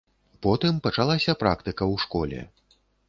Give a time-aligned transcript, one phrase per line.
[0.45, 2.39] Потым пачалася практыка ў школе.